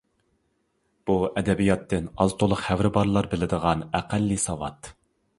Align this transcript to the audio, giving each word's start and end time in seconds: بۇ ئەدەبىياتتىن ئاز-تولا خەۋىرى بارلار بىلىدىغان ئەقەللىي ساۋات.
بۇ 1.09 1.17
ئەدەبىياتتىن 1.41 2.07
ئاز-تولا 2.23 2.57
خەۋىرى 2.61 2.91
بارلار 2.95 3.29
بىلىدىغان 3.33 3.83
ئەقەللىي 3.99 4.41
ساۋات. 4.45 4.91